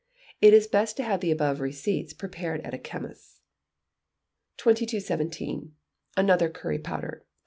[0.41, 3.39] It is best to have the above receipts prepared at a chemist's.
[4.57, 5.75] 2217.
[6.17, 7.27] Another Curry Powder (3).